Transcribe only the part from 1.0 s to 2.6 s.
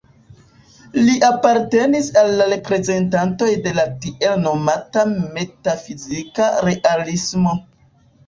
Li apartenis al la